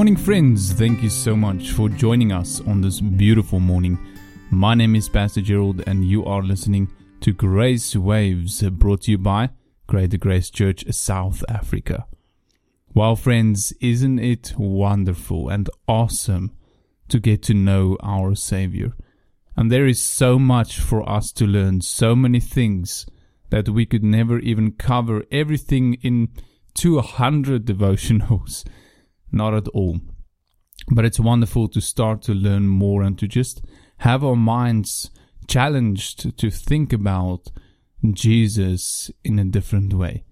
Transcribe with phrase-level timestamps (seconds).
[0.00, 0.72] Morning, friends.
[0.72, 3.98] Thank you so much for joining us on this beautiful morning.
[4.50, 6.90] My name is Pastor Gerald, and you are listening
[7.20, 9.50] to Grace Waves, brought to you by
[9.86, 12.06] Greater Grace Church South Africa.
[12.94, 16.56] Well, friends, isn't it wonderful and awesome
[17.08, 18.94] to get to know our Savior?
[19.54, 23.04] And there is so much for us to learn, so many things
[23.50, 26.28] that we could never even cover everything in
[26.72, 28.64] 200 devotionals.
[29.32, 30.00] Not at all.
[30.88, 33.62] But it's wonderful to start to learn more and to just
[33.98, 35.10] have our minds
[35.46, 37.50] challenged to think about
[38.12, 40.24] Jesus in a different way.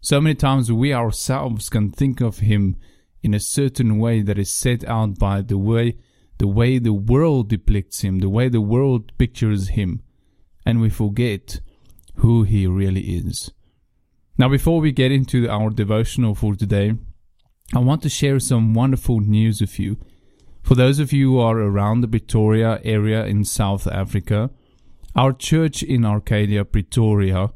[0.00, 2.76] So many times we ourselves can think of him
[3.22, 5.96] in a certain way that is set out by the way
[6.38, 10.02] the way the world depicts him, the way the world pictures him,
[10.66, 11.60] and we forget
[12.16, 13.52] who he really is.
[14.36, 16.94] Now before we get into our devotional for today,
[17.72, 19.96] I want to share some wonderful news with you.
[20.62, 24.50] For those of you who are around the Pretoria area in South Africa,
[25.16, 27.52] our church in Arcadia, Pretoria,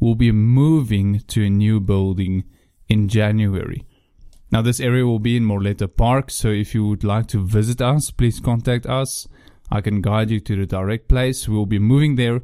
[0.00, 2.44] will be moving to a new building
[2.88, 3.86] in January.
[4.50, 7.80] Now, this area will be in Moreleta Park, so if you would like to visit
[7.80, 9.28] us, please contact us.
[9.70, 11.48] I can guide you to the direct place.
[11.48, 12.42] We'll be moving there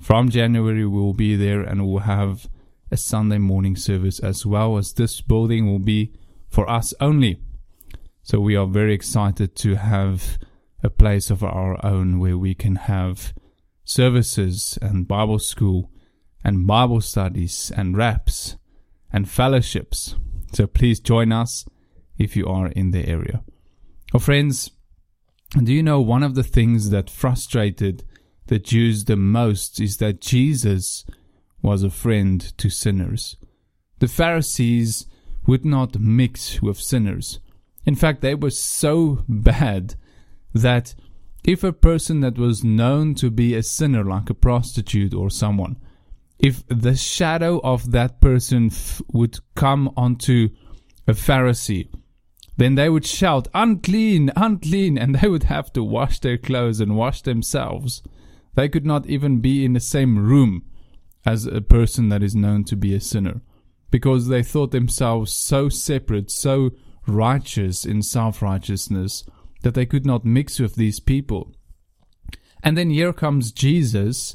[0.00, 0.84] from January.
[0.86, 2.48] We'll be there and we'll have
[2.90, 6.12] a Sunday morning service as well as this building will be
[6.54, 7.40] for us only.
[8.22, 10.38] So we are very excited to have
[10.84, 13.34] a place of our own where we can have
[13.82, 15.90] services and Bible school
[16.44, 18.56] and Bible studies and raps
[19.12, 20.14] and fellowships.
[20.52, 21.66] So please join us
[22.18, 23.42] if you are in the area.
[24.14, 24.70] Oh, friends,
[25.60, 28.04] do you know one of the things that frustrated
[28.46, 31.04] the Jews the most is that Jesus
[31.62, 33.36] was a friend to sinners.
[33.98, 35.06] The Pharisees
[35.46, 37.40] would not mix with sinners.
[37.86, 39.94] In fact, they were so bad
[40.54, 40.94] that
[41.44, 45.76] if a person that was known to be a sinner, like a prostitute or someone,
[46.38, 50.48] if the shadow of that person f- would come onto
[51.06, 51.88] a Pharisee,
[52.56, 56.96] then they would shout, unclean, unclean, and they would have to wash their clothes and
[56.96, 58.02] wash themselves.
[58.54, 60.64] They could not even be in the same room
[61.26, 63.40] as a person that is known to be a sinner
[63.94, 66.72] because they thought themselves so separate, so
[67.06, 69.22] righteous in self righteousness,
[69.62, 71.52] that they could not mix with these people.
[72.64, 74.34] And then here comes Jesus,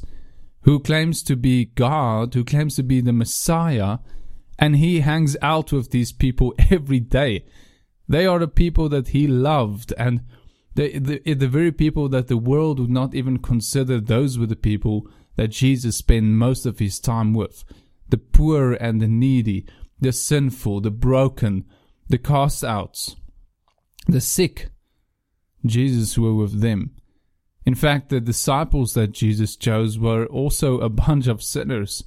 [0.62, 3.98] who claims to be God, who claims to be the Messiah,
[4.58, 7.44] and he hangs out with these people every day.
[8.08, 10.22] They are the people that he loved, and
[10.74, 14.56] the, the, the very people that the world would not even consider those were the
[14.56, 15.06] people
[15.36, 17.62] that Jesus spent most of his time with
[18.10, 19.66] the poor and the needy,
[20.00, 21.64] the sinful, the broken,
[22.08, 23.16] the cast outs,
[24.06, 24.68] the sick.
[25.64, 26.92] Jesus were with them.
[27.66, 32.02] In fact, the disciples that Jesus chose were also a bunch of sinners.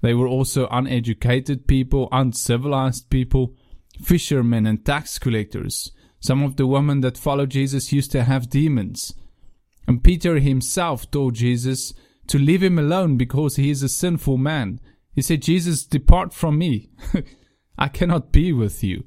[0.00, 3.54] They were also uneducated people, uncivilized people,
[4.02, 5.92] fishermen and tax collectors.
[6.20, 9.14] Some of the women that followed Jesus used to have demons.
[9.86, 11.92] And Peter himself told Jesus
[12.28, 14.80] to leave him alone because he is a sinful man
[15.14, 16.90] he said, Jesus, depart from me.
[17.78, 19.04] I cannot be with you.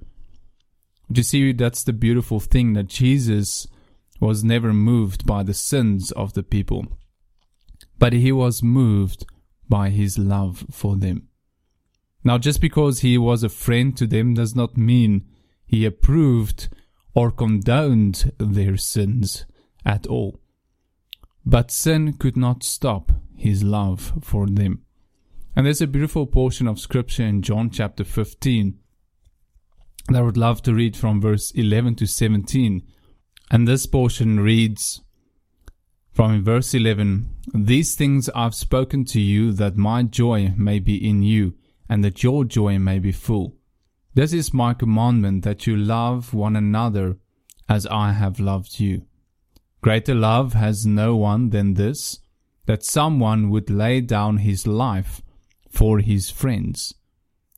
[1.07, 3.67] But you see, that's the beautiful thing that Jesus
[4.19, 6.87] was never moved by the sins of the people,
[7.99, 9.25] but he was moved
[9.69, 11.27] by his love for them.
[12.23, 15.25] Now, just because he was a friend to them does not mean
[15.65, 16.69] he approved
[17.13, 19.45] or condoned their sins
[19.85, 20.39] at all.
[21.45, 24.83] But sin could not stop his love for them.
[25.57, 28.77] And there's a beautiful portion of scripture in John chapter 15
[30.09, 32.83] that I would love to read from verse 11 to 17.
[33.49, 35.01] And this portion reads
[36.13, 41.23] from verse 11 These things I've spoken to you that my joy may be in
[41.23, 41.55] you,
[41.89, 43.55] and that your joy may be full.
[44.13, 47.17] This is my commandment that you love one another
[47.67, 49.07] as I have loved you.
[49.81, 52.19] Greater love has no one than this,
[52.67, 55.23] that someone would lay down his life
[55.69, 56.93] for his friends.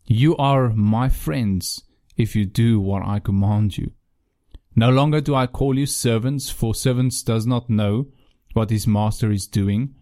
[0.06, 1.84] You are my friends
[2.18, 3.92] if you do what I command you.
[4.76, 8.08] No longer do I call you servants, for servants does not know
[8.54, 9.96] what his master is doing,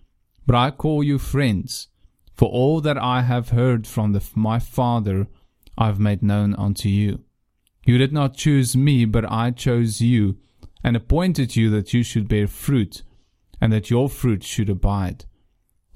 [0.45, 1.89] but I call you friends,
[2.33, 5.27] for all that I have heard from the, my Father
[5.77, 7.23] I have made known unto you.
[7.85, 10.37] You did not choose me, but I chose you,
[10.83, 13.03] and appointed you that you should bear fruit,
[13.59, 15.25] and that your fruit should abide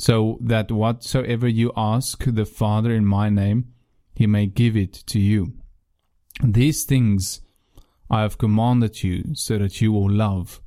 [0.02, 3.72] so that whatsoever you ask the Father in my name,
[4.16, 5.54] he may give it to you.
[6.44, 7.42] These things
[8.10, 10.60] I have commanded you so that you will love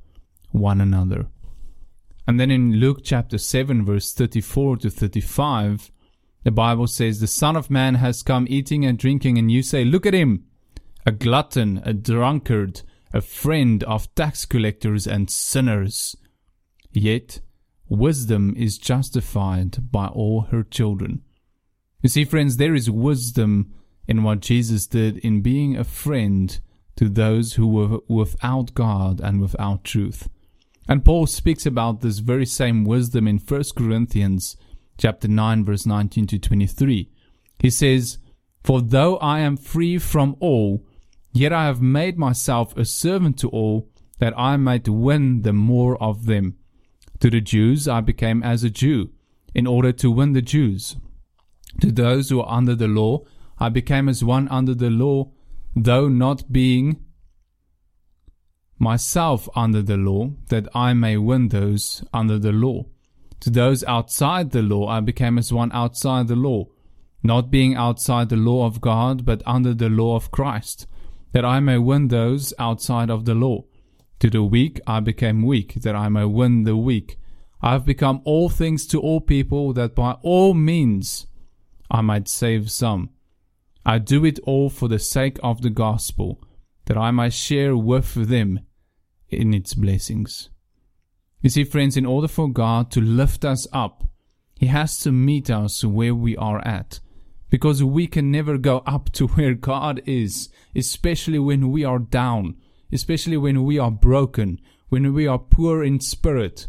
[0.51, 1.27] one another.
[2.25, 5.91] And then in Luke chapter 7, verse 34 to 35,
[6.45, 9.83] the Bible says, The Son of Man has come eating and drinking, and you say,
[9.83, 10.45] Look at him,
[11.05, 12.83] a glutton, a drunkard,
[13.13, 16.15] a friend of tax collectors and sinners.
[16.93, 17.41] Yet,
[17.87, 21.21] wisdom is justified by all her children.
[22.01, 23.73] You see, friends, there is wisdom
[24.07, 26.59] in what Jesus did in being a friend
[26.97, 30.29] to those who were without God and without truth.
[30.87, 34.55] And Paul speaks about this very same wisdom in 1 Corinthians
[34.97, 37.09] chapter 9 verse 19 to 23.
[37.59, 38.19] He says,
[38.63, 40.85] For though I am free from all,
[41.33, 43.89] yet I have made myself a servant to all,
[44.19, 46.57] that I might win the more of them.
[47.19, 49.09] To the Jews I became as a Jew,
[49.53, 50.97] in order to win the Jews.
[51.81, 53.21] To those who are under the law,
[53.57, 55.31] I became as one under the law,
[55.75, 56.97] though not being
[58.77, 62.85] myself under the law, that I may win those under the law.
[63.41, 66.65] To those outside the law, I became as one outside the law,
[67.23, 70.87] not being outside the law of God, but under the law of Christ,
[71.31, 73.63] that I may win those outside of the law.
[74.25, 77.19] To the weak, I became weak, that I may win the weak.
[77.61, 81.27] I have become all things to all people, that by all means
[81.91, 83.11] I might save some.
[83.85, 86.41] I do it all for the sake of the gospel,
[86.85, 88.61] that I might share with them
[89.29, 90.49] in its blessings.
[91.41, 94.05] You see, friends, in order for God to lift us up,
[94.55, 96.99] He has to meet us where we are at.
[97.51, 102.55] Because we can never go up to where God is, especially when we are down,
[102.95, 104.59] especially when we are broken,
[104.89, 106.67] when we are poor in spirit.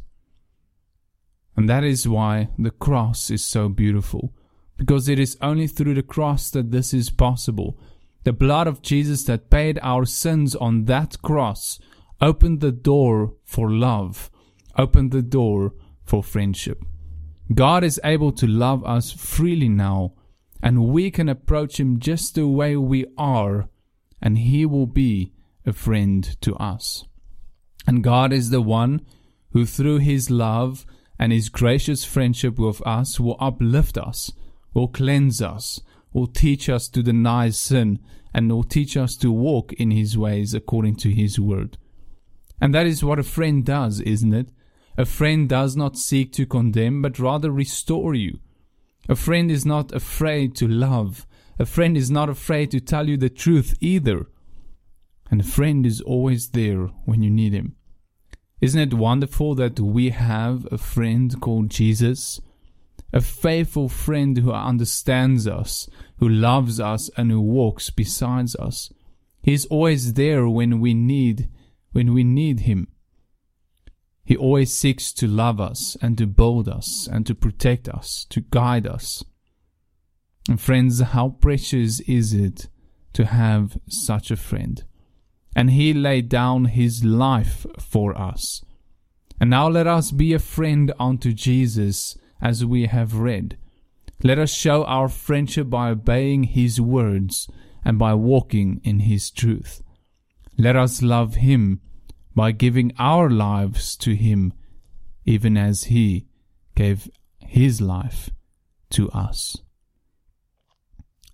[1.56, 4.34] And that is why the cross is so beautiful
[4.76, 7.78] because it is only through the cross that this is possible.
[8.24, 11.78] The blood of Jesus that paid our sins on that cross
[12.20, 14.30] opened the door for love,
[14.76, 15.72] opened the door
[16.04, 16.84] for friendship.
[17.54, 20.14] God is able to love us freely now,
[20.62, 23.68] and we can approach Him just the way we are,
[24.20, 25.32] and He will be
[25.66, 27.04] a friend to us.
[27.86, 29.04] And God is the one
[29.50, 30.86] who, through His love
[31.18, 34.32] and His gracious friendship with us, will uplift us
[34.76, 35.80] will cleanse us,
[36.12, 37.98] will teach us to deny sin,
[38.34, 41.78] and will teach us to walk in His ways according to His word.
[42.60, 44.50] And that is what a friend does, isn't it?
[44.98, 48.38] A friend does not seek to condemn, but rather restore you.
[49.08, 51.26] A friend is not afraid to love.
[51.58, 54.26] A friend is not afraid to tell you the truth either.
[55.30, 57.76] And a friend is always there when you need him.
[58.60, 62.40] Isn't it wonderful that we have a friend called Jesus
[63.12, 65.88] a faithful friend who understands us,
[66.18, 68.92] who loves us, and who walks beside us.
[69.42, 71.48] He is always there when we need,
[71.92, 72.88] when we need him.
[74.24, 78.40] He always seeks to love us and to build us and to protect us, to
[78.40, 79.24] guide us.
[80.48, 82.68] And friends, how precious is it
[83.12, 84.84] to have such a friend?
[85.56, 88.62] And he laid down his life for us.
[89.40, 93.58] And now let us be a friend unto Jesus as we have read.
[94.22, 97.48] Let us show our friendship by obeying His words
[97.84, 99.82] and by walking in His truth.
[100.56, 101.80] Let us love Him
[102.34, 104.54] by giving our lives to Him,
[105.24, 106.26] even as He
[106.74, 107.10] gave
[107.40, 108.30] His life
[108.90, 109.58] to us.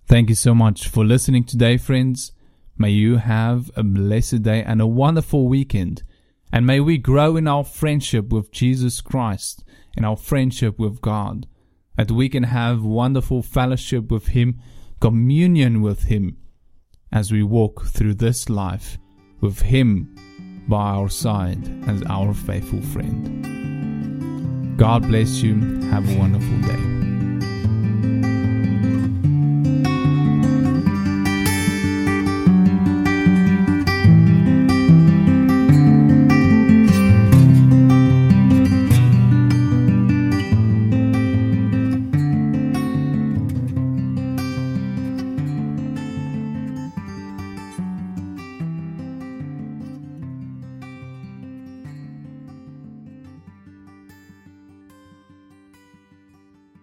[0.05, 2.33] Thank you so much for listening today, friends.
[2.77, 6.03] May you have a blessed day and a wonderful weekend.
[6.51, 9.63] And may we grow in our friendship with Jesus Christ
[9.95, 11.47] in our friendship with God,
[11.97, 14.59] that we can have wonderful fellowship with Him,
[14.99, 16.37] communion with Him,
[17.11, 18.97] as we walk through this life
[19.39, 20.15] with Him
[20.67, 23.49] by our side as our faithful friend.
[24.77, 25.55] God bless you.
[25.89, 27.02] Have a wonderful day.